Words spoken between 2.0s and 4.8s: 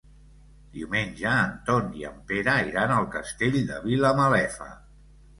en Pere iran al Castell de Vilamalefa.